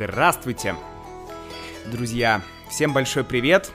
[0.00, 0.76] Здравствуйте,
[1.90, 2.40] друзья!
[2.70, 3.72] Всем большой привет!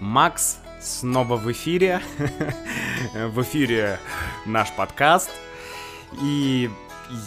[0.00, 2.00] Макс снова в эфире.
[3.14, 3.98] в эфире
[4.46, 5.30] наш подкаст.
[6.22, 6.70] И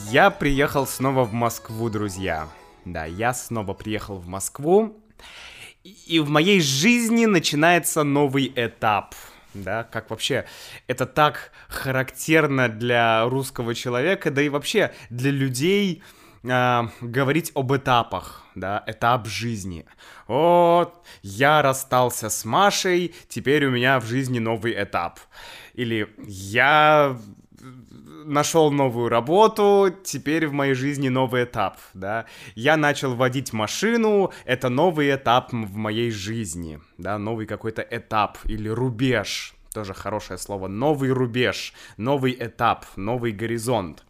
[0.09, 2.49] я приехал снова в Москву, друзья.
[2.85, 4.99] Да, я снова приехал в Москву.
[5.83, 9.13] И в моей жизни начинается новый этап.
[9.53, 10.45] Да, как вообще
[10.87, 16.01] это так характерно для русского человека, да и вообще для людей,
[16.43, 19.85] э, говорить об этапах, да, этап жизни.
[20.27, 25.19] Вот, я расстался с Машей, теперь у меня в жизни новый этап.
[25.73, 27.17] Или я
[28.25, 32.25] нашел новую работу, теперь в моей жизни новый этап, да.
[32.55, 38.69] Я начал водить машину, это новый этап в моей жизни, да, новый какой-то этап или
[38.69, 44.05] рубеж, тоже хорошее слово, новый рубеж, новый этап, новый горизонт.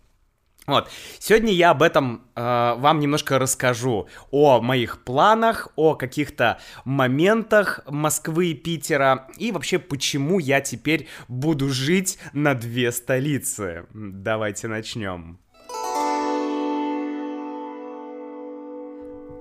[0.70, 0.89] Вот.
[1.17, 4.08] Сегодня я об этом э, вам немножко расскажу.
[4.30, 9.28] О моих планах, о каких-то моментах Москвы и Питера.
[9.38, 13.88] И вообще, почему я теперь буду жить на две столицы.
[13.94, 15.39] Давайте начнем.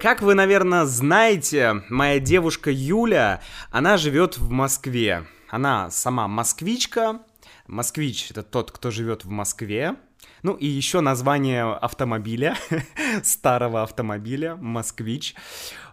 [0.00, 5.26] Как вы, наверное, знаете, моя девушка Юля, она живет в Москве.
[5.50, 7.20] Она сама москвичка.
[7.66, 9.96] Москвич— это тот, кто живет в Москве.
[10.42, 12.56] Ну и еще название автомобиля,
[13.22, 15.34] старого автомобиля, москвич.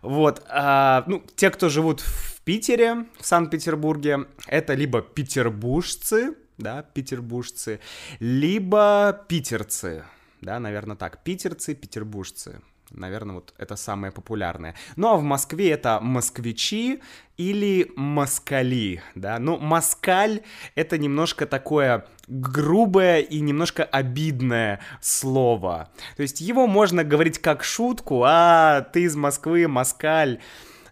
[0.01, 7.79] Вот, а, ну, те, кто живут в Питере, в Санкт-Петербурге, это либо петербуржцы, да, петербуржцы,
[8.19, 10.05] либо питерцы,
[10.41, 12.61] да, наверное, так, питерцы, петербуржцы.
[12.91, 14.75] Наверное, вот это самое популярное.
[14.95, 17.01] Ну а в Москве это москвичи
[17.37, 19.39] или москали, да.
[19.39, 20.41] Ну, москаль—
[20.75, 25.89] это немножко такое грубое и немножко обидное слово.
[26.15, 30.39] То есть его можно говорить как шутку, а ты из Москвы, москаль.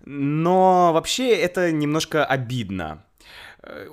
[0.06, 3.06] Но вообще это немножко обидно.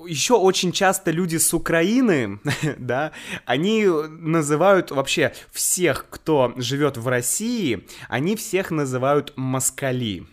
[0.07, 2.41] Еще очень часто люди с Украины,
[2.79, 3.13] да,
[3.45, 10.27] они называют вообще всех, кто живет в России, они всех называют москали.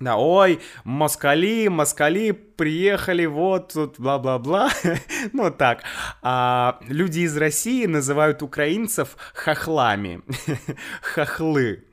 [0.00, 4.70] Да, ой, москали, москали приехали, вот тут бла-бла-бла.
[5.32, 5.82] ну так.
[6.22, 10.22] А люди из России называют украинцев хохлами.
[11.02, 11.84] Хохлы.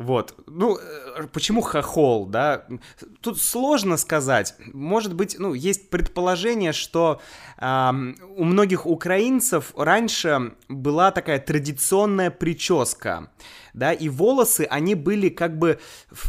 [0.00, 0.34] Вот.
[0.46, 2.64] Ну, э, почему хохол, да?
[3.20, 4.54] Тут сложно сказать.
[4.72, 7.20] Может быть, ну, есть предположение, что
[7.58, 7.90] э,
[8.34, 13.30] у многих украинцев раньше была такая традиционная прическа,
[13.74, 15.78] да, и волосы, они были как бы...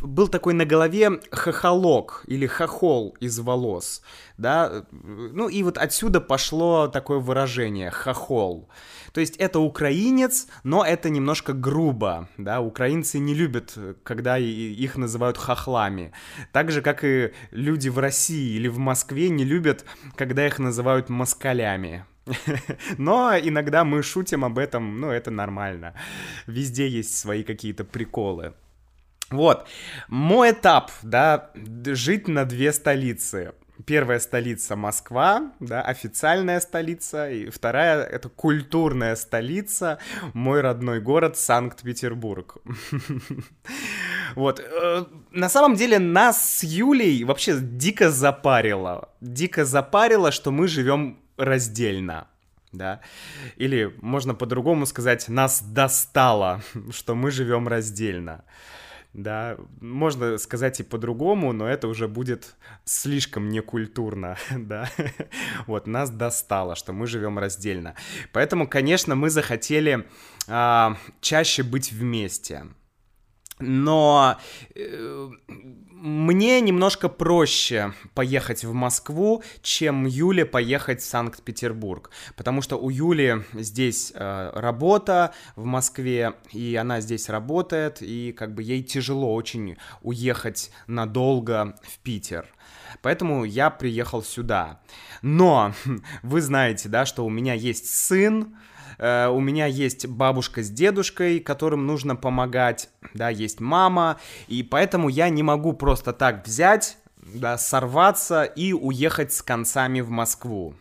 [0.01, 4.01] Был такой на голове хохолок или хохол из волос,
[4.37, 4.85] да?
[4.91, 8.69] Ну, и вот отсюда пошло такое выражение «хохол».
[9.13, 15.37] То есть это украинец, но это немножко грубо, да, украинцы не любят, когда их называют
[15.37, 16.13] хохлами.
[16.51, 19.85] Так же, как и люди в России или в Москве не любят,
[20.15, 22.05] когда их называют москалями.
[22.97, 25.93] Но иногда мы шутим об этом, ну, это нормально.
[26.47, 28.53] Везде есть свои какие-то приколы.
[29.29, 29.67] Вот,
[30.09, 33.53] мой этап, да, жить на две столицы
[33.85, 39.99] первая столица Москва, да, официальная столица, и вторая это культурная столица,
[40.33, 42.57] мой родной город Санкт-Петербург.
[44.33, 44.61] Вот.
[44.61, 49.09] Э, на самом деле нас с Юлей вообще дико запарило.
[49.19, 52.27] Дико запарило, что мы живем раздельно
[52.71, 53.01] да,
[53.57, 58.45] или можно по-другому сказать, нас достало, что мы живем раздельно
[59.13, 64.89] да, можно сказать и по-другому, но это уже будет слишком некультурно, да,
[65.67, 67.95] вот, нас достало, что мы живем раздельно,
[68.31, 70.07] поэтому, конечно, мы захотели
[70.47, 72.67] а, чаще быть вместе,
[73.61, 74.37] но
[74.75, 75.29] э,
[76.01, 83.43] мне немножко проще поехать в Москву, чем Юле поехать в Санкт-Петербург, потому что у Юли
[83.53, 89.77] здесь э, работа в Москве, и она здесь работает, и как бы ей тяжело очень
[90.01, 92.47] уехать надолго в Питер.
[93.01, 94.81] Поэтому я приехал сюда.
[95.21, 95.73] Но
[96.23, 98.55] вы знаете, да, что у меня есть сын,
[98.97, 105.09] Э, у меня есть бабушка с дедушкой, которым нужно помогать, да, есть мама, и поэтому
[105.09, 110.75] я не могу просто так взять, да, сорваться и уехать с концами в Москву.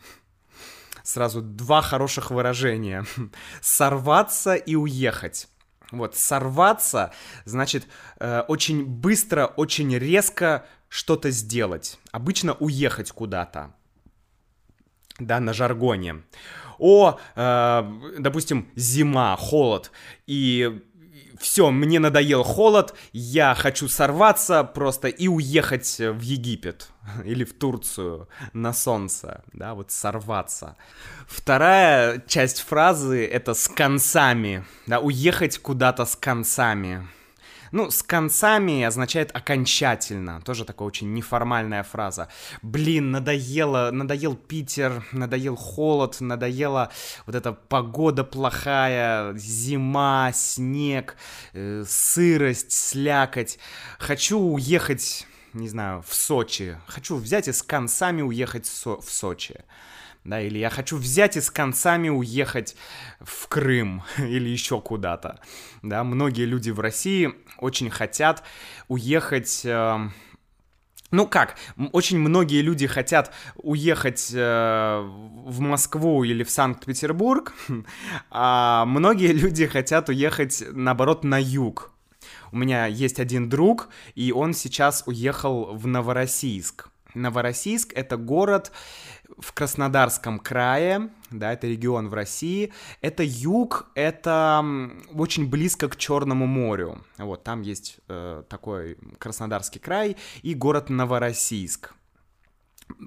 [1.03, 3.05] Сразу два хороших выражения.
[3.61, 5.49] Сорваться и уехать.
[5.91, 7.13] Вот, сорваться,
[7.45, 7.89] значит,
[8.21, 11.99] э, очень быстро, очень резко что-то сделать.
[12.13, 13.75] Обычно уехать куда-то.
[15.19, 16.23] Да, на жаргоне
[16.81, 19.91] о, э, допустим, зима, холод,
[20.27, 20.81] и
[21.41, 26.91] все, мне надоел холод, я хочу сорваться просто и уехать в Египет
[27.25, 30.77] или в Турцию на солнце, да, вот сорваться.
[31.27, 37.09] Вторая часть фразы— это с концами, да, уехать куда-то с концами.
[37.73, 40.41] Ну, с концами означает окончательно.
[40.43, 42.29] Тоже такая очень неформальная фраза.
[42.63, 46.91] Блин, надоело, надоел Питер, надоел холод, надоела
[47.27, 51.17] вот эта погода плохая, зима, снег,
[51.53, 53.59] э, сырость, слякоть.
[53.99, 56.79] Хочу уехать не знаю, в Сочи.
[56.87, 59.65] Хочу взять и с концами уехать в, Со- в Сочи
[60.25, 62.77] да, или я хочу взять и с концами уехать
[63.21, 65.41] в Крым или еще куда-то,
[65.83, 68.43] да, многие люди в России очень хотят
[68.89, 69.63] уехать...
[69.65, 70.09] Э,
[71.11, 71.57] ну как,
[71.93, 77.55] очень многие люди хотят уехать э, в Москву или в Санкт-Петербург,
[78.31, 81.93] а многие люди хотят уехать, наоборот, на юг.
[82.53, 86.89] У меня есть один друг, и он сейчас уехал в Новороссийск.
[87.15, 88.71] Новороссийск— это город,
[89.39, 92.73] в Краснодарском крае, да, это регион в России.
[93.01, 94.65] Это юг, это
[95.13, 97.05] очень близко к Черному морю.
[97.19, 101.95] Вот, там есть э, такой Краснодарский край и город Новороссийск.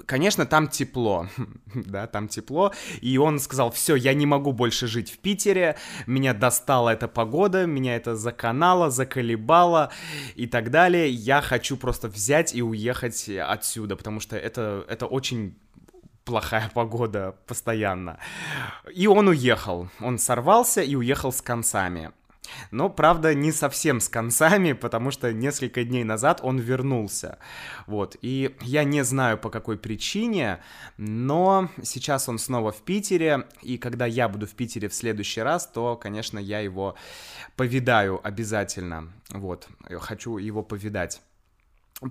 [0.05, 1.27] Конечно, там тепло,
[1.73, 5.75] да, там тепло, и он сказал, все, я не могу больше жить в Питере,
[6.07, 9.91] меня достала эта погода, меня это заканало, заколебало
[10.35, 15.55] и так далее, я хочу просто взять и уехать отсюда, потому что это, это очень
[16.25, 18.19] плохая погода постоянно.
[18.93, 19.89] И он уехал.
[19.99, 22.11] Он сорвался и уехал с концами.
[22.71, 27.39] Но, правда, не совсем с концами, потому что несколько дней назад он вернулся.
[27.87, 30.59] Вот, и я не знаю по какой причине,
[30.97, 35.67] но сейчас он снова в Питере, и когда я буду в Питере в следующий раз,
[35.67, 36.95] то, конечно, я его
[37.55, 39.13] повидаю обязательно.
[39.29, 39.67] Вот,
[39.99, 41.21] хочу его повидать.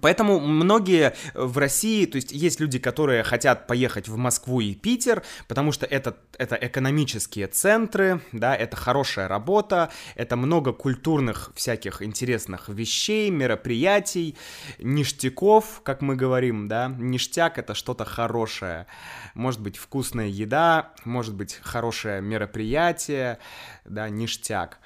[0.00, 5.22] Поэтому многие в России, то есть есть люди, которые хотят поехать в Москву и Питер,
[5.48, 12.68] потому что это, это экономические центры, да, это хорошая работа, это много культурных всяких интересных
[12.68, 14.36] вещей, мероприятий,
[14.78, 18.86] ништяков, как мы говорим, да, ништяк это что-то хорошее,
[19.34, 23.38] может быть вкусная еда, может быть хорошее мероприятие,
[23.84, 24.78] да, ништяк,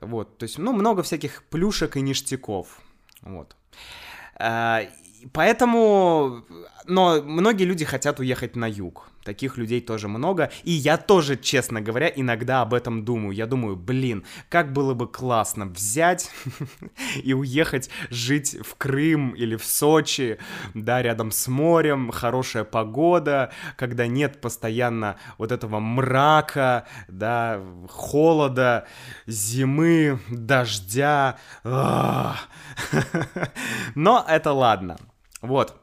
[0.00, 2.80] вот, то есть, ну, много всяких плюшек и ништяков,
[3.22, 3.54] вот.
[4.38, 4.86] Э,
[5.32, 6.44] поэтому,
[6.86, 9.08] но многие люди хотят уехать на юг.
[9.28, 10.50] Таких людей тоже много.
[10.64, 13.36] И я тоже, честно говоря, иногда об этом думаю.
[13.36, 16.30] Я думаю, блин, как было бы классно взять
[17.22, 20.38] и уехать жить в Крым или в Сочи,
[20.72, 28.86] да, рядом с морем, хорошая погода, когда нет постоянно вот этого мрака, да, холода,
[29.26, 31.36] зимы, дождя.
[33.94, 34.96] Но это ладно.
[35.42, 35.76] Вот.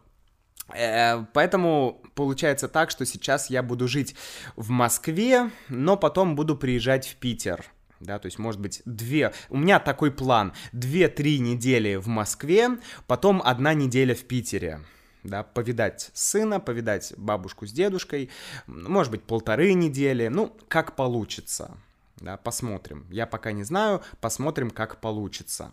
[0.73, 4.15] Э, поэтому получается так, что сейчас я буду жить
[4.55, 7.65] в Москве, но потом буду приезжать в Питер.
[7.99, 9.33] Да, то есть, может быть, две...
[9.49, 10.53] У меня такой план.
[10.73, 12.77] Две-три недели в Москве,
[13.07, 14.81] потом одна неделя в Питере.
[15.23, 18.29] Да, повидать сына, повидать бабушку с дедушкой,
[18.67, 21.77] может быть, полторы недели, ну, как получится.
[22.17, 23.07] Да, посмотрим.
[23.09, 25.71] Я пока не знаю, посмотрим, как получится.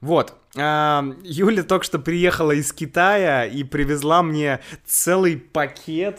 [0.00, 0.34] Вот.
[0.54, 6.18] Юля только что приехала из Китая и привезла мне целый пакет.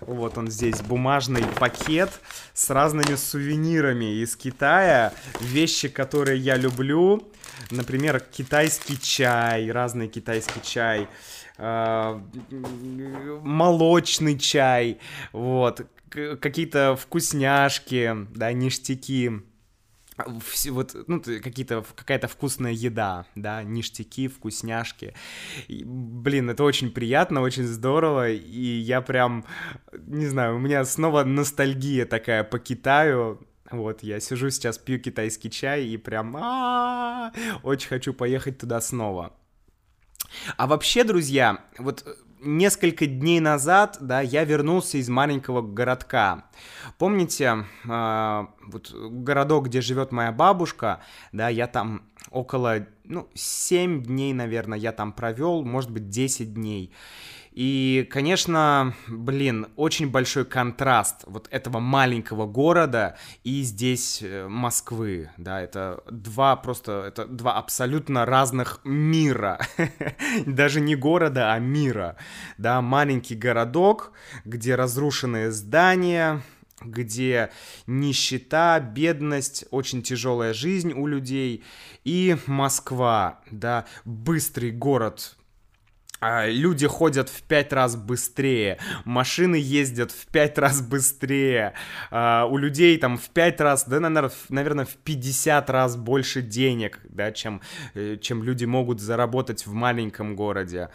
[0.00, 2.20] Вот он здесь, бумажный пакет
[2.52, 5.12] с разными сувенирами из Китая.
[5.40, 7.26] Вещи, которые я люблю.
[7.70, 11.08] Например, китайский чай, разный китайский чай.
[13.42, 14.98] молочный чай,
[15.32, 19.42] вот, какие-то вкусняшки, да, ништяки
[20.70, 25.14] вот, ну, какие-то, какая-то вкусная еда, да, ништяки, вкусняшки.
[25.68, 29.44] И, блин, это очень приятно, очень здорово, и я прям,
[29.92, 35.50] не знаю, у меня снова ностальгия такая по Китаю, вот, я сижу сейчас, пью китайский
[35.50, 36.34] чай, и прям
[37.62, 39.32] очень хочу поехать туда снова.
[40.56, 42.04] А вообще, друзья, вот
[42.40, 46.44] несколько дней назад, да, я вернулся из маленького городка.
[46.98, 51.00] Помните, э, вот городок, где живет моя бабушка,
[51.32, 56.92] да, я там около, ну, 7 дней, наверное, я там провел, может быть, 10 дней.
[57.56, 65.62] И, конечно, блин, очень большой контраст вот этого маленького города и здесь э, Москвы, да,
[65.62, 69.58] это два просто, это два абсолютно разных мира,
[70.46, 72.16] даже не города, а мира,
[72.58, 74.12] да, маленький городок,
[74.44, 76.42] где разрушенные здания,
[76.82, 77.50] где
[77.86, 81.64] нищета, бедность, очень тяжелая жизнь у людей,
[82.04, 85.38] и Москва, да, быстрый город,
[86.46, 91.74] люди ходят в пять раз быстрее, машины ездят в пять раз быстрее,
[92.10, 97.32] а, у людей там в пять раз, да, наверное, в 50 раз больше денег, да,
[97.32, 97.60] чем,
[97.94, 100.88] э, чем люди могут заработать в маленьком городе.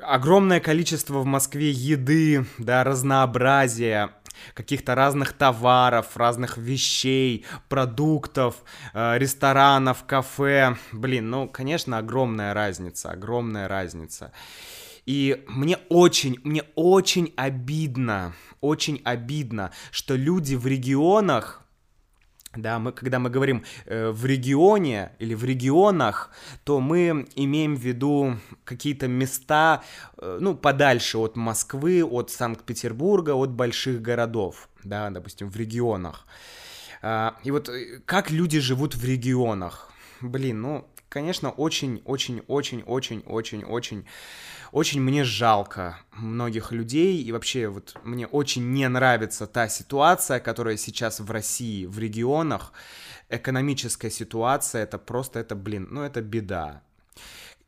[0.00, 4.10] Огромное количество в Москве еды, да, разнообразия,
[4.54, 10.76] каких-то разных товаров, разных вещей, продуктов, э, ресторанов, кафе.
[10.92, 14.32] Блин, ну, конечно, огромная разница, огромная разница.
[15.06, 21.64] И мне очень, мне очень обидно, очень обидно, что люди в регионах,
[22.56, 26.30] да, мы, когда мы говорим э, в регионе или в регионах,
[26.64, 29.82] то мы имеем в виду какие-то места,
[30.18, 36.26] э, ну, подальше от Москвы, от Санкт-Петербурга, от больших городов, да, допустим, в регионах.
[37.02, 39.92] Э, и вот э, как люди живут в регионах?
[40.20, 44.06] Блин, ну, конечно, очень-очень-очень-очень-очень-очень
[44.72, 50.76] очень мне жалко многих людей, и вообще вот мне очень не нравится та ситуация, которая
[50.76, 52.72] сейчас в России, в регионах,
[53.28, 56.82] экономическая ситуация, это просто, это, блин, ну это беда.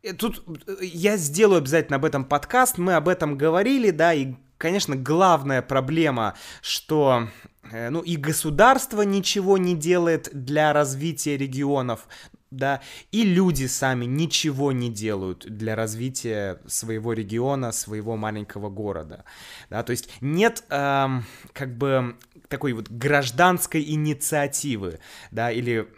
[0.03, 4.35] И тут э, я сделаю обязательно об этом подкаст, мы об этом говорили, да, и,
[4.59, 7.29] конечно, главная проблема, что
[7.71, 12.07] э, ну и государство ничего не делает для развития регионов,
[12.53, 12.81] да,
[13.11, 19.25] и люди сами ничего не делают для развития своего региона, своего маленького города,
[19.71, 22.17] да, то есть нет эм, как бы
[22.49, 25.89] такой вот гражданской инициативы, да, или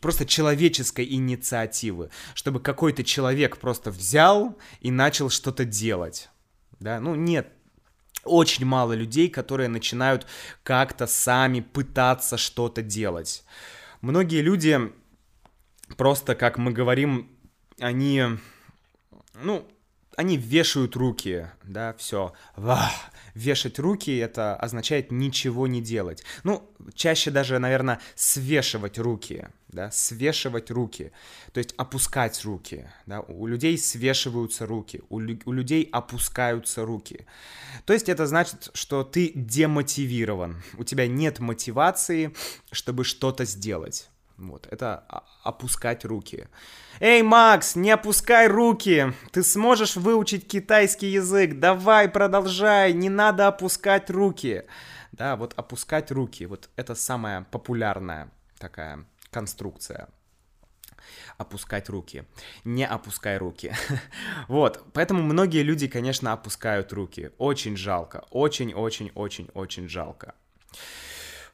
[0.00, 6.28] просто человеческой инициативы, чтобы какой-то человек просто взял и начал что-то делать,
[6.80, 7.48] да, ну нет,
[8.24, 10.26] очень мало людей, которые начинают
[10.62, 13.44] как-то сами пытаться что-то делать.
[14.00, 14.92] Многие люди
[15.96, 17.30] просто, как мы говорим,
[17.78, 18.24] они,
[19.34, 19.66] ну,
[20.16, 22.32] они вешают руки, да, все.
[23.34, 26.22] Вешать руки это означает ничего не делать.
[26.44, 31.10] Ну, чаще даже, наверное, свешивать руки, да, свешивать руки,
[31.52, 37.26] то есть опускать руки, да, у людей свешиваются руки, у, у людей опускаются руки.
[37.84, 42.34] То есть это значит, что ты демотивирован, у тебя нет мотивации,
[42.70, 44.10] чтобы что-то сделать.
[44.36, 45.04] Вот, это
[45.42, 46.48] опускать руки.
[46.98, 49.12] Эй, Макс, не опускай руки!
[49.30, 51.60] Ты сможешь выучить китайский язык.
[51.60, 54.64] Давай, продолжай, не надо опускать руки.
[55.12, 60.08] Да, вот опускать руки, вот это самая популярная такая конструкция
[61.36, 62.24] опускать руки.
[62.64, 63.74] Не опускай руки.
[64.48, 67.30] вот, поэтому многие люди, конечно, опускают руки.
[67.38, 68.24] Очень жалко.
[68.30, 70.34] Очень-очень-очень-очень жалко.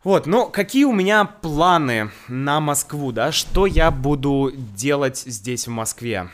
[0.02, 3.32] Вот, ну, какие у меня планы на Москву, да?
[3.32, 6.30] Что я буду делать здесь, в Москве?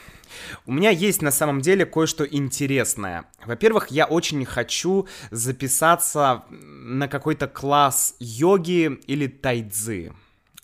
[0.67, 3.25] У меня есть на самом деле кое-что интересное.
[3.45, 10.13] Во-первых, я очень хочу записаться на какой-то класс йоги или тайцзы.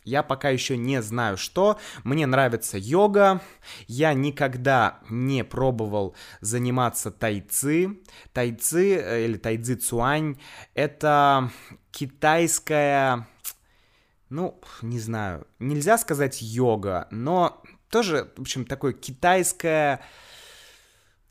[0.03, 1.79] Я пока еще не знаю, что.
[2.03, 3.41] Мне нравится йога.
[3.87, 7.97] Я никогда не пробовал заниматься тайци.
[8.33, 10.37] Тайци э, или тайцзи цуань—
[10.73, 11.51] это
[11.91, 13.27] китайская...
[14.29, 20.01] Ну, не знаю, нельзя сказать йога, но тоже, в общем, такое китайское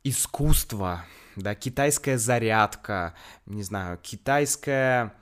[0.05, 3.15] искусство, да, китайская зарядка,
[3.47, 5.15] не знаю, китайская,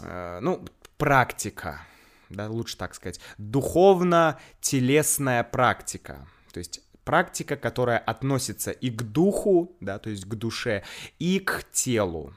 [0.00, 0.64] э, ну,
[0.98, 1.82] практика,
[2.30, 6.26] да, лучше так сказать, духовно-телесная практика.
[6.52, 10.84] То есть практика, которая относится и к духу, да, то есть к душе,
[11.18, 12.32] и к телу.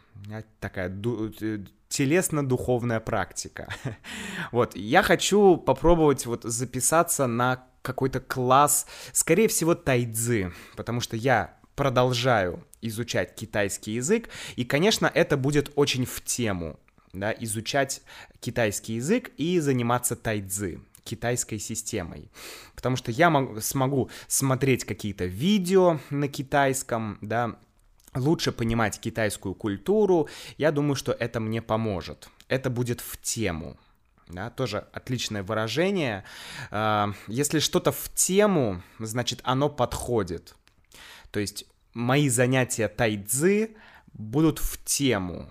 [0.60, 1.60] Такая э,
[1.90, 3.74] телесно-духовная практика.
[4.52, 11.58] вот, я хочу попробовать вот записаться на какой-то класс, скорее всего, тайцзы, потому что я
[11.76, 16.80] продолжаю изучать китайский язык, и, конечно, это будет очень в тему
[17.14, 18.02] да, изучать
[18.40, 22.32] китайский язык и заниматься тайцзы китайской системой.
[22.76, 27.58] Потому что я могу, смогу смотреть какие-то видео на китайском, да,
[28.16, 30.28] лучше понимать китайскую культуру.
[30.58, 32.30] Я думаю, что это мне поможет.
[32.48, 33.78] Это будет в тему.
[34.28, 36.24] Да, тоже отличное выражение.
[36.72, 40.56] А, если что-то в тему, значит, оно подходит.
[41.32, 43.76] То есть мои занятия тайцзы
[44.14, 45.50] будут в тему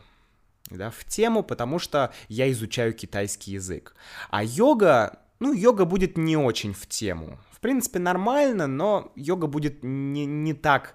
[0.77, 3.95] да, в тему, потому что я изучаю китайский язык.
[4.31, 7.39] А йога, ну, йога будет не очень в тему.
[7.51, 10.95] В принципе, нормально, но йога будет не, не так,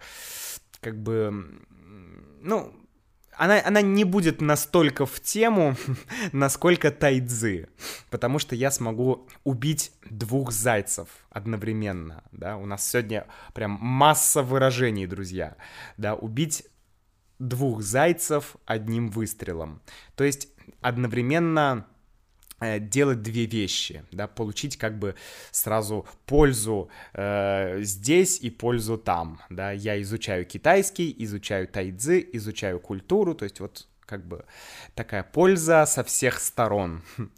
[0.81, 1.46] как бы,
[2.41, 2.74] ну,
[3.38, 5.75] она, она не будет настолько в тему,
[6.31, 7.69] насколько тайцзы,
[8.10, 15.05] потому что я смогу убить двух зайцев одновременно, да, у нас сегодня прям масса выражений,
[15.05, 15.55] друзья,
[15.98, 16.65] да, убить
[17.39, 19.82] двух зайцев одним выстрелом,
[20.15, 20.50] то есть
[20.82, 21.88] одновременно
[22.60, 25.13] Э, делать две вещи, да, получить как бы
[25.51, 33.36] сразу пользу э, здесь и пользу там, да, я изучаю китайский, изучаю тайцзы, изучаю культуру,
[33.36, 34.44] то есть вот как бы
[34.96, 37.03] такая польза со всех сторон.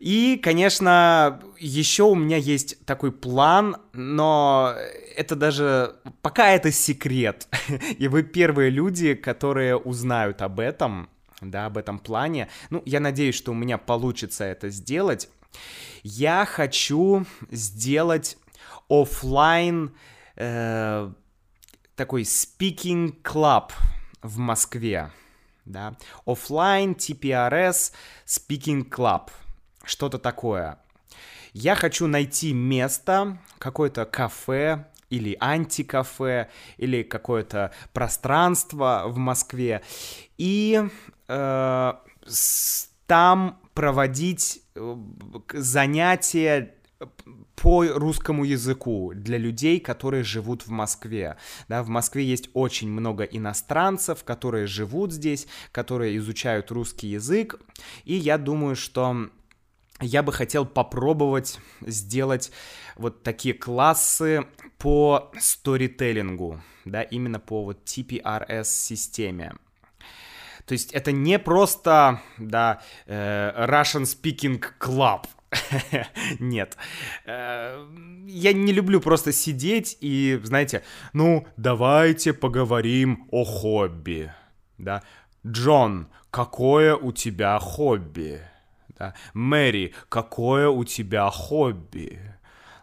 [0.00, 4.74] И, конечно, еще у меня есть такой план, но
[5.14, 7.46] это даже пока это секрет,
[7.98, 11.10] и вы первые люди, которые узнают об этом,
[11.42, 12.48] да, об этом плане.
[12.70, 15.28] Ну, я надеюсь, что у меня получится это сделать.
[16.02, 18.38] Я хочу сделать
[18.88, 19.94] офлайн
[20.36, 21.12] э,
[21.94, 23.72] такой speaking club
[24.22, 25.10] в Москве,
[25.66, 27.92] да, офлайн TPRS
[28.24, 29.28] speaking club,
[29.84, 30.78] что-то такое.
[31.52, 39.82] Я хочу найти место, какое-то кафе или антикафе, или какое-то пространство в Москве,
[40.38, 40.88] и
[41.28, 41.92] э,
[43.06, 44.96] там проводить э,
[45.52, 46.74] занятия
[47.56, 51.36] по русскому языку для людей, которые живут в Москве.
[51.68, 57.60] Да, в Москве есть очень много иностранцев, которые живут здесь, которые изучают русский язык,
[58.04, 59.30] и я думаю, что
[60.00, 62.50] я бы хотел попробовать сделать
[62.96, 64.46] вот такие классы
[64.78, 69.54] по сторителлингу, да, именно по вот TPRS-системе.
[70.66, 75.24] То есть это не просто, да, э, Russian Speaking Club.
[76.38, 76.76] Нет.
[77.26, 77.84] Э,
[78.26, 84.32] я не люблю просто сидеть и, знаете, ну, давайте поговорим о хобби.
[84.78, 85.02] Да.
[85.44, 88.42] Джон, какое у тебя хобби?
[89.00, 89.14] Да.
[89.32, 92.20] Мэри, какое у тебя хобби?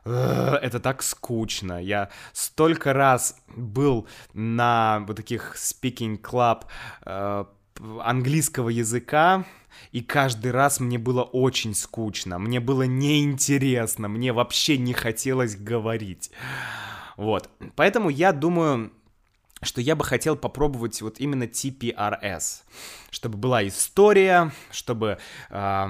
[0.03, 1.79] Это так скучно.
[1.79, 6.63] Я столько раз был на вот таких speaking club
[7.05, 7.45] э,
[8.01, 9.45] английского языка,
[9.91, 16.31] и каждый раз мне было очень скучно, мне было неинтересно, мне вообще не хотелось говорить.
[17.15, 18.91] Вот, поэтому я думаю,
[19.61, 22.63] что я бы хотел попробовать вот именно TPRS,
[23.09, 25.17] чтобы была история, чтобы
[25.49, 25.87] э,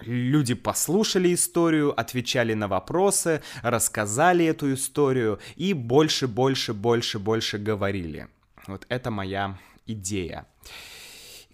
[0.00, 8.28] люди послушали историю, отвечали на вопросы, рассказали эту историю и больше, больше, больше, больше говорили.
[8.66, 10.46] Вот это моя идея.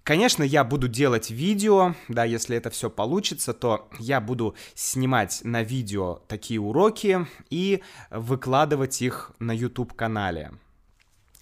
[0.03, 5.61] Конечно, я буду делать видео, да, если это все получится, то я буду снимать на
[5.61, 10.53] видео такие уроки и выкладывать их на YouTube-канале.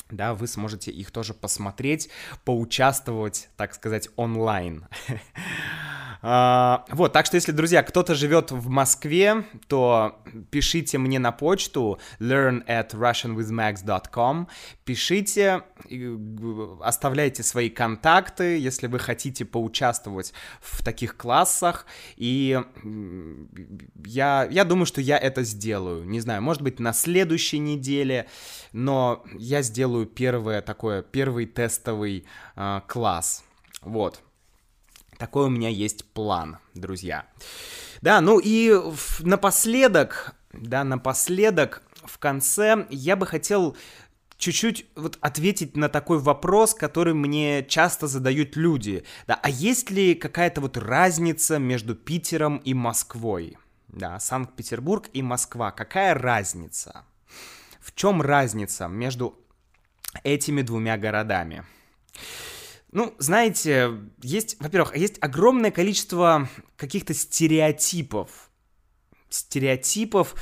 [0.10, 2.10] Да, вы сможете их тоже посмотреть,
[2.44, 4.88] поучаствовать, так сказать, онлайн.
[6.22, 12.00] А, вот, так что если, друзья, кто-то живет в Москве, то пишите мне на почту
[12.20, 14.48] learn at russianwithmax.com,
[14.84, 15.64] пишите,
[16.82, 21.86] оставляйте свои контакты, если вы хотите поучаствовать в таких классах,
[22.18, 22.62] и
[24.06, 28.28] я, я думаю, что я это сделаю, не знаю, может быть, на следующей неделе,
[28.74, 32.26] но я сделаю первое такое, первый тестовый
[32.58, 33.46] э, класс,
[33.82, 34.22] вот.
[35.20, 37.26] Такой у меня есть план, друзья.
[38.02, 38.74] Да, ну и
[39.20, 43.76] напоследок, да, напоследок, в конце я бы хотел
[44.38, 49.04] чуть-чуть вот ответить на такой вопрос, который мне часто задают люди.
[49.28, 53.58] Да, а есть ли какая-то вот разница между Питером и Москвой?
[53.90, 55.72] Да, Санкт-Петербург и Москва.
[55.72, 57.04] Какая разница?
[57.82, 59.38] В чем разница между
[60.24, 61.66] этими двумя городами?
[62.92, 68.50] Ну, знаете, есть, во-первых, есть огромное количество каких-то стереотипов.
[69.30, 70.34] Стереотипов,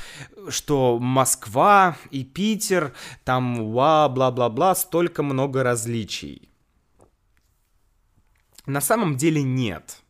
[0.48, 6.48] что Москва и Питер, там, ва, бла-бла-бла, столько много различий.
[8.64, 10.02] На самом деле нет.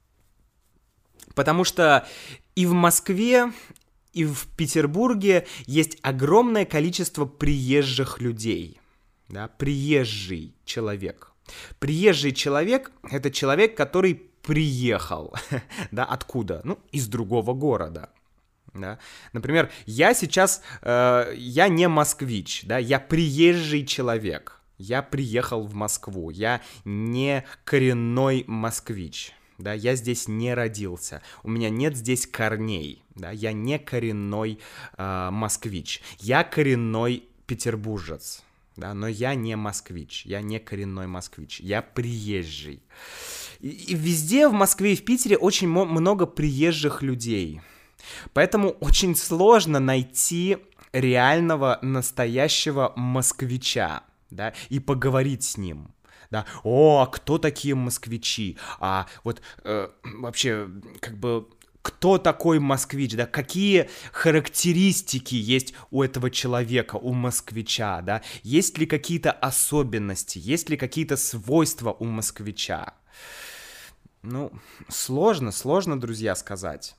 [1.34, 2.06] Потому что
[2.54, 3.52] и в Москве,
[4.12, 8.80] и в Петербурге есть огромное количество приезжих людей.
[9.28, 11.32] Да, приезжий человек.
[11.78, 15.34] Приезжий человек— это человек, который приехал,
[15.90, 16.60] да, откуда?
[16.64, 18.10] Ну, из другого города.
[18.74, 18.98] Да?
[19.32, 24.60] Например, я сейчас, э, я не москвич, да, я приезжий человек.
[24.78, 31.68] Я приехал в Москву, я не коренной москвич, да, я здесь не родился, у меня
[31.68, 34.60] нет здесь корней, да, я не коренной
[34.96, 38.44] э, москвич, я коренной петербуржец,
[38.78, 42.80] да, но я не москвич, я не коренной москвич, я приезжий.
[43.58, 47.60] И, и везде в Москве и в Питере очень много приезжих людей.
[48.32, 50.58] Поэтому очень сложно найти
[50.92, 55.92] реального, настоящего москвича, да, и поговорить с ним.
[56.30, 58.58] Да, о, а кто такие москвичи?
[58.78, 60.68] А вот э, вообще,
[61.00, 61.48] как бы,
[61.88, 68.84] кто такой москвич, да, какие характеристики есть у этого человека, у москвича, да, есть ли
[68.84, 72.92] какие-то особенности, есть ли какие-то свойства у москвича.
[74.20, 74.52] Ну,
[74.90, 76.94] сложно, сложно, друзья, сказать.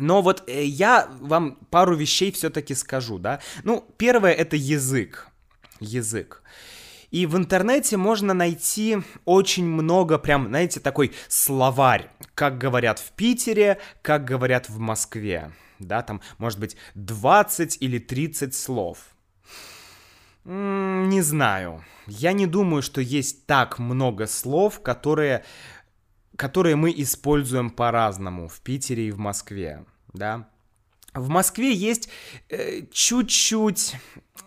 [0.00, 3.40] Но вот э, я вам пару вещей все-таки скажу, да.
[3.62, 5.28] Ну, первое это язык.
[5.78, 6.42] Язык.
[7.10, 13.78] И в интернете можно найти очень много, прям, знаете, такой словарь, как говорят в Питере,
[14.02, 15.52] как говорят в Москве.
[15.78, 18.98] Да, там, может быть, 20 или 30 слов.
[20.44, 21.84] Не знаю.
[22.06, 25.44] Я не думаю, что есть так много слов, которые
[26.36, 30.48] которые мы используем по-разному в Питере и в Москве, да.
[31.14, 32.10] В Москве есть
[32.50, 33.96] э, чуть-чуть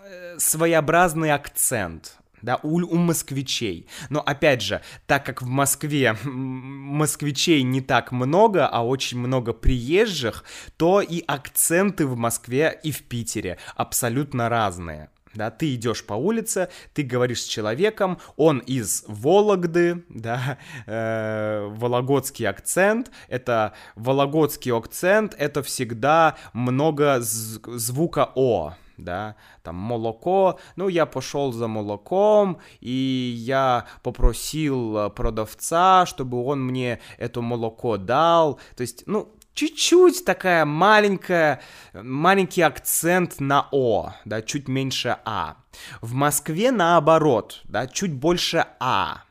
[0.04, 3.88] э, своеобразный акцент, да, у, у москвичей.
[4.10, 10.43] Но опять же, так как в Москве москвичей не так много, а очень много приезжих,
[10.78, 15.10] то и акценты в Москве и в Питере абсолютно разные.
[15.36, 22.47] Да, ты идешь по улице, ты говоришь с человеком, он из Вологды, да, э, вологодский
[22.47, 31.52] акцент, это вологодский акцент, это всегда много звука О, да, там молоко, ну, я пошел
[31.52, 39.34] за молоком, и я попросил продавца, чтобы он мне это молоко дал, то есть, ну,
[39.54, 41.62] чуть-чуть такая маленькая,
[41.94, 45.58] маленький акцент на О, да, чуть меньше А.
[46.02, 49.24] В Москве наоборот, да, чуть больше А.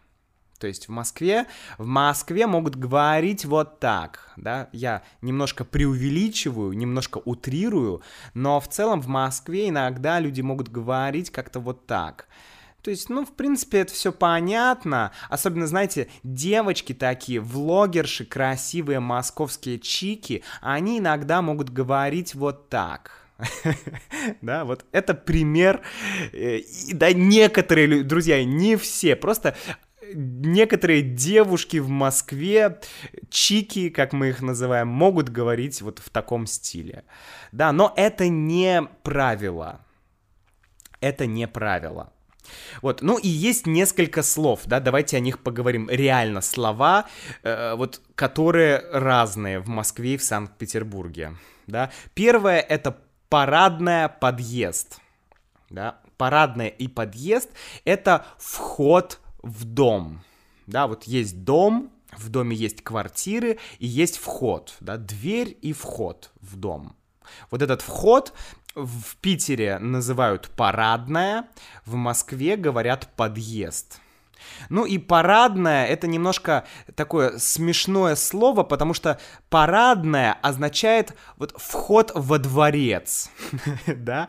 [0.58, 1.46] То есть в Москве,
[1.78, 8.02] в Москве могут говорить вот так, да, я немножко преувеличиваю, немножко утрирую,
[8.34, 12.26] но в целом в Москве иногда люди могут говорить как-то вот так.
[12.82, 15.12] То есть, ну, в принципе, это все понятно.
[15.28, 23.28] Особенно, знаете, девочки такие, влогерши, красивые московские чики, они иногда могут говорить вот так.
[24.42, 25.82] Да, вот это пример.
[26.32, 26.60] Э,
[26.92, 29.56] да, некоторые, друзья, не все, просто
[30.14, 32.80] некоторые девушки в Москве,
[33.30, 37.04] чики, как мы их называем, могут говорить вот в таком стиле.
[37.52, 39.80] Да, но это не правило.
[41.00, 42.12] Это не правило.
[42.82, 45.88] Вот, ну и есть несколько слов, да, давайте о них поговорим.
[45.90, 47.06] Реально слова,
[47.42, 51.34] э, вот, которые разные в Москве и в Санкт-Петербурге,
[51.66, 51.90] да.
[52.14, 52.96] Первое это
[53.28, 55.00] парадная подъезд,
[55.70, 55.98] да.
[56.16, 57.50] Парадная и подъезд
[57.84, 60.22] это вход в дом,
[60.66, 66.30] да, вот есть дом, в доме есть квартиры и есть вход, да, дверь и вход
[66.40, 66.96] в дом.
[67.50, 68.32] Вот этот вход
[68.74, 71.48] в Питере называют парадная,
[71.84, 74.00] в Москве говорят подъезд.
[74.68, 79.20] Ну и парадная это немножко такое смешное слово, потому что
[79.50, 83.30] парадная означает вот вход во дворец,
[83.86, 84.28] да?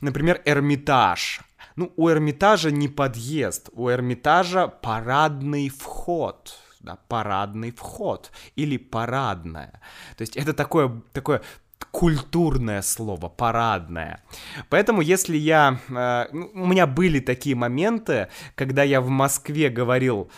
[0.00, 1.40] Например, Эрмитаж.
[1.76, 9.80] Ну, у Эрмитажа не подъезд, у Эрмитажа парадный вход да, парадный вход или парадная.
[10.16, 11.42] То есть это такое, такое
[11.90, 14.22] культурное слово, парадное.
[14.68, 15.78] Поэтому, если я...
[15.88, 20.30] Э, ну, у меня были такие моменты, когда я в Москве говорил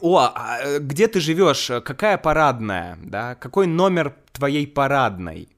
[0.00, 5.48] о, а, э, где ты живешь, какая парадная, да, какой номер твоей парадной?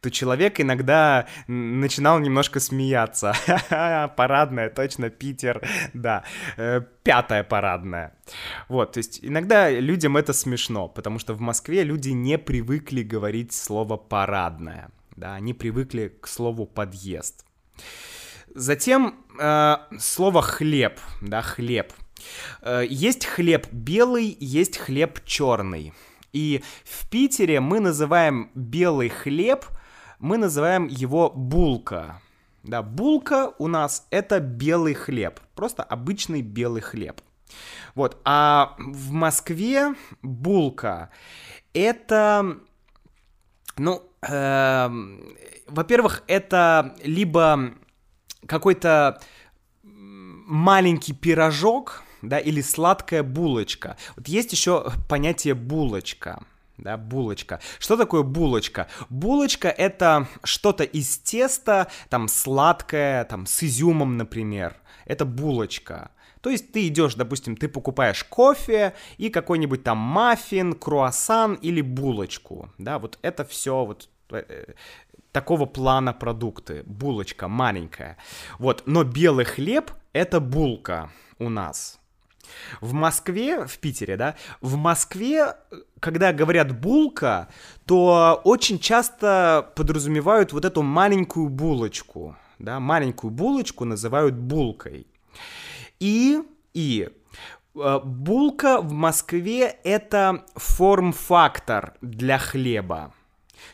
[0.00, 3.34] То человек иногда начинал немножко смеяться.
[4.16, 6.24] Парадная, точно, Питер, да.
[6.56, 8.14] Э, пятая парадная.
[8.68, 13.52] Вот, то есть иногда людям это смешно, потому что в Москве люди не привыкли говорить
[13.52, 17.44] слово «парадная», да, они привыкли к слову «подъезд».
[18.54, 21.92] Затем э, слово «хлеб», да, «хлеб».
[22.62, 25.92] Э, есть хлеб белый, есть хлеб черный.
[26.32, 29.64] И в Питере мы называем белый хлеб–
[30.18, 32.20] мы называем его булка.
[32.62, 37.20] Да, булка у нас это белый хлеб, просто обычный белый хлеб.
[37.94, 41.10] Вот, а в Москве булка
[41.72, 42.58] это,
[43.76, 44.88] ну, э,
[45.66, 47.74] во-первых, это либо
[48.46, 49.20] какой-то
[49.82, 53.96] маленький пирожок, да, или сладкая булочка.
[54.16, 56.44] Вот есть еще понятие булочка
[56.78, 57.60] да, булочка.
[57.78, 58.86] Что такое булочка?
[59.10, 64.76] Булочка— это что-то из теста, там, сладкое, там, с изюмом, например.
[65.04, 66.10] Это булочка.
[66.40, 72.70] То есть ты идешь, допустим, ты покупаешь кофе и какой-нибудь там маффин, круассан или булочку,
[72.78, 74.74] да, вот это все вот э,
[75.32, 78.16] такого плана продукты, булочка маленькая.
[78.58, 81.97] Вот, но белый хлеб— это булка у нас.
[82.80, 85.56] В Москве, в Питере, да, в Москве,
[86.00, 87.48] когда говорят булка,
[87.86, 95.06] то очень часто подразумевают вот эту маленькую булочку, да, маленькую булочку называют булкой.
[96.00, 96.40] И,
[96.74, 97.08] и
[97.74, 103.12] э, булка в Москве это форм-фактор для хлеба.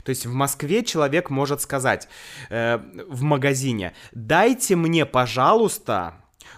[0.03, 2.09] То есть в Москве человек может сказать
[2.51, 6.15] э, в магазине, дайте мне, пожалуйста,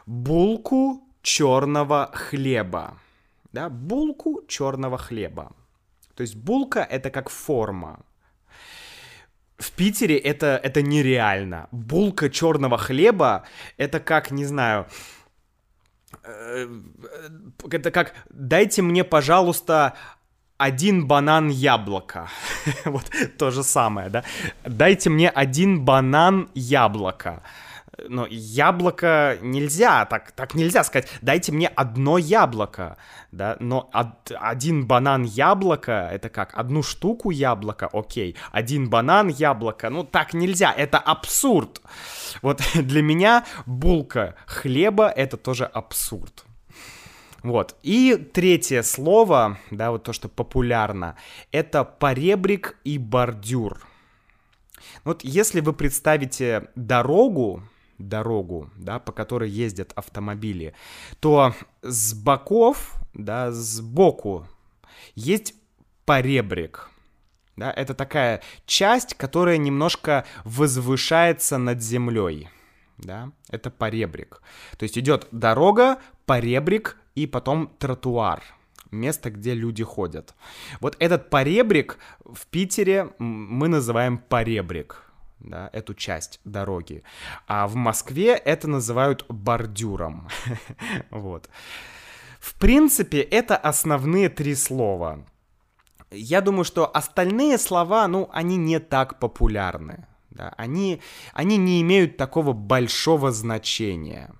[0.06, 2.92] булку черного хлеба.
[3.52, 5.50] Да, булку черного хлеба.
[6.14, 7.98] То есть булка это как форма.
[9.58, 11.66] В Питере это, это нереально.
[11.72, 13.42] Булка черного хлеба
[13.76, 14.86] это как, не знаю,
[16.22, 16.68] э,
[17.72, 19.94] это как дайте мне, пожалуйста,
[20.58, 22.28] один банан яблоко.
[22.84, 24.22] вот то же самое, да?
[24.64, 27.42] Дайте мне один банан яблоко
[28.08, 32.96] но яблоко нельзя, так, так нельзя сказать, дайте мне одно яблоко,
[33.32, 39.90] да, но од, один банан яблоко, это как, одну штуку яблока, окей, один банан яблоко,
[39.90, 41.80] ну так нельзя, это абсурд.
[42.42, 46.44] Вот для меня булка хлеба это тоже абсурд.
[47.42, 47.76] Вот.
[47.84, 51.16] И третье слово, да, вот то, что популярно,
[51.52, 53.86] это поребрик и бордюр.
[55.04, 57.62] Вот если вы представите дорогу,
[57.98, 60.74] дорогу, да, по которой ездят автомобили,
[61.20, 64.46] то с боков, да, сбоку
[65.14, 65.54] есть
[66.04, 66.90] поребрик.
[67.56, 72.48] Да, это такая часть, которая немножко возвышается над землей.
[72.98, 74.42] Да, это поребрик.
[74.78, 78.42] То есть идет дорога, поребрик и потом тротуар
[78.90, 80.34] место, где люди ходят.
[80.80, 85.05] Вот этот поребрик в Питере мы называем поребрик
[85.40, 87.02] да, эту часть дороги.
[87.46, 90.28] А в Москве это называют бордюром.
[91.10, 91.48] вот.
[92.40, 95.26] В принципе, это основные три слова.
[96.10, 100.06] Я думаю, что остальные слова, ну, они не так популярны.
[100.30, 100.54] Да?
[100.56, 101.00] Они,
[101.32, 104.32] они не имеют такого большого значения.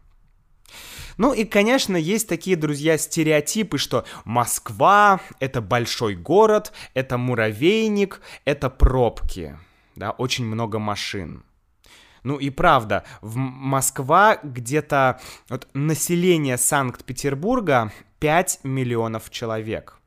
[1.17, 8.69] Ну и, конечно, есть такие, друзья, стереотипы, что Москва— это большой город, это муравейник, это
[8.69, 9.59] пробки
[9.97, 11.45] да, очень много машин.
[12.23, 19.99] Ну и правда, в Москва где-то вот население Санкт-Петербурга 5 миллионов человек.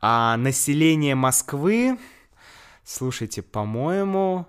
[0.00, 1.98] А население Москвы,
[2.84, 4.46] слушайте, по-моему,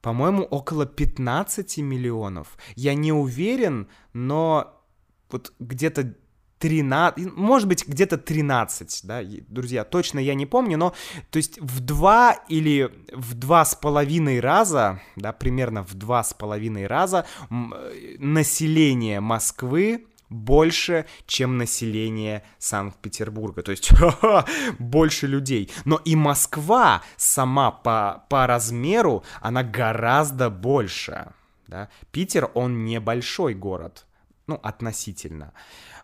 [0.00, 2.56] по-моему, около 15 миллионов.
[2.74, 4.82] Я не уверен, но
[5.30, 6.14] вот где-то
[6.64, 10.94] 13, может быть, где-то 13, да, друзья, точно я не помню, но,
[11.30, 16.32] то есть, в два или в два с половиной раза, да, примерно в два с
[16.32, 23.62] половиной раза население Москвы больше, чем население Санкт-Петербурга.
[23.62, 23.92] То есть
[24.78, 25.70] больше людей.
[25.84, 31.26] Но и Москва сама по, по размеру, она гораздо больше.
[31.68, 31.90] Да?
[32.10, 34.06] Питер, он небольшой город.
[34.46, 35.54] Ну, относительно.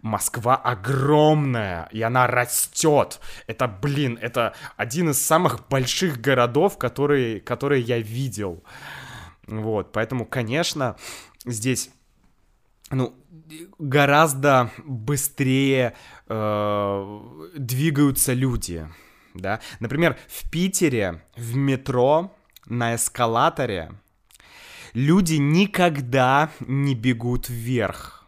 [0.00, 3.20] Москва огромная, и она растет.
[3.46, 8.64] Это, блин, это один из самых больших городов, которые, которые я видел.
[9.46, 10.96] Вот, поэтому, конечно,
[11.44, 11.90] здесь,
[12.90, 13.14] ну,
[13.79, 15.94] гораздо быстрее
[16.29, 17.20] э,
[17.57, 18.88] двигаются люди,
[19.35, 19.61] да.
[19.81, 22.35] Например, в Питере в метро
[22.66, 23.92] на эскалаторе
[24.94, 28.19] люди никогда не бегут вверх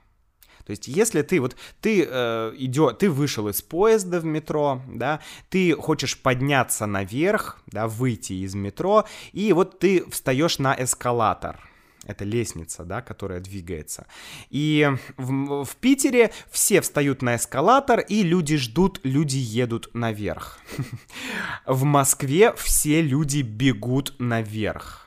[0.64, 5.20] то есть, если ты вот ты э, идет, ты вышел из поезда в метро, да,
[5.50, 11.68] ты хочешь подняться наверх, да, выйти из метро, и вот ты встаешь на эскалатор.
[12.04, 14.06] Это лестница, да, которая двигается.
[14.50, 20.58] И в, в Питере все встают на эскалатор, и люди ждут, люди едут наверх.
[21.66, 25.01] В Москве все люди бегут наверх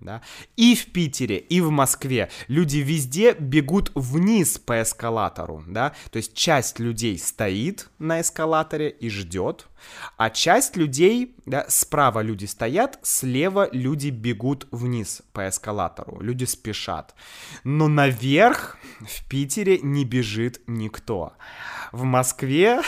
[0.00, 0.22] да,
[0.56, 2.30] и в Питере, и в Москве.
[2.48, 9.08] Люди везде бегут вниз по эскалатору, да, то есть часть людей стоит на эскалаторе и
[9.08, 9.66] ждет,
[10.16, 17.14] а часть людей, да, справа люди стоят, слева люди бегут вниз по эскалатору, люди спешат,
[17.64, 21.32] но наверх в Питере не бежит никто.
[21.92, 22.82] В Москве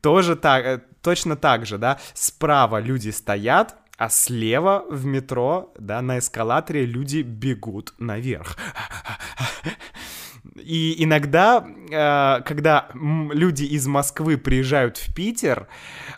[0.00, 6.00] тоже так, э, точно так же, да, справа люди стоят, а слева в метро, да,
[6.00, 8.56] на эскалаторе люди бегут наверх.
[10.54, 15.66] И иногда, э, когда люди из Москвы приезжают в Питер,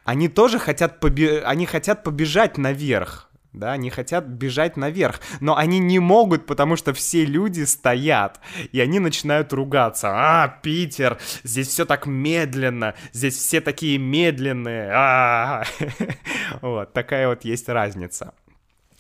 [0.05, 5.79] они тоже хотят, побе- они хотят побежать наверх да, они хотят бежать наверх, но они
[5.79, 8.41] не могут, потому что все люди стоят,
[8.73, 10.09] и они начинают ругаться.
[10.13, 14.91] А, Питер, здесь все так медленно, здесь все такие медленные.
[14.93, 15.65] А,
[16.63, 18.35] вот такая вот есть разница.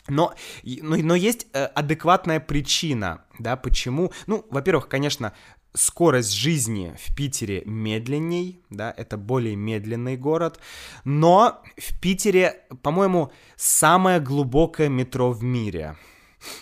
[0.08, 0.34] Но,
[0.64, 4.12] но, но есть э, адекватная причина, да, почему.
[4.26, 5.32] Ну, во-первых, конечно,
[5.74, 10.60] скорость жизни в Питере медленней, да, это более медленный город,
[11.04, 15.96] но в Питере, по-моему, самое глубокое метро в мире.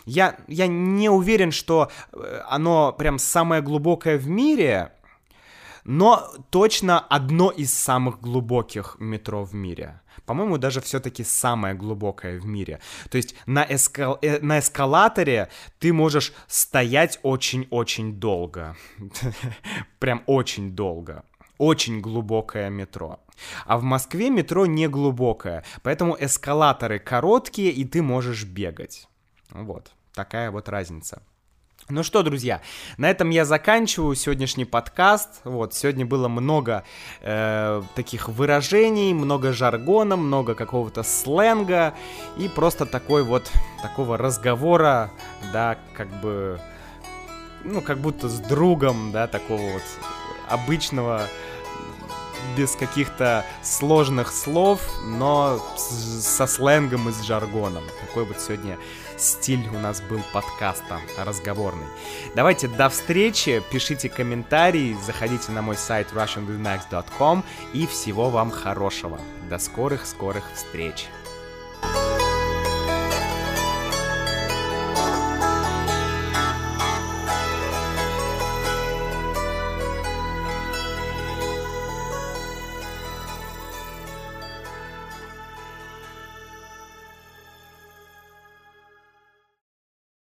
[0.04, 4.92] Я, я не уверен, что э, оно прям самое глубокое в мире,
[5.84, 10.00] но точно одно из самых глубоких метро в мире.
[10.26, 12.80] По-моему, даже все-таки самое глубокое в мире.
[13.10, 14.18] То есть на, эскал...
[14.22, 18.76] э, на эскалаторе ты можешь стоять очень-очень долго.
[19.98, 21.24] Прям очень долго.
[21.58, 23.18] Очень глубокое метро.
[23.66, 29.08] А в Москве метро не глубокое, поэтому эскалаторы короткие, и ты можешь бегать.
[29.50, 31.22] Вот, такая вот разница.
[31.90, 32.60] Ну что, друзья,
[32.98, 35.40] на этом я заканчиваю сегодняшний подкаст.
[35.44, 36.84] Вот, сегодня было много
[37.22, 41.94] э, таких выражений, много жаргона, много какого-то сленга
[42.36, 45.10] и просто такой вот такого разговора,
[45.50, 46.60] да, как бы,
[47.64, 49.82] ну, как будто с другом, да, такого вот
[50.46, 51.22] обычного
[52.54, 57.84] без каких-то сложных слов, но с, со сленгом и с жаргоном.
[58.06, 58.76] Такой вот сегодня
[59.20, 61.86] стиль у нас был подкаста разговорный.
[62.34, 69.20] Давайте до встречи, пишите комментарии, заходите на мой сайт russianwithmax.com и всего вам хорошего.
[69.48, 71.06] До скорых-скорых встреч!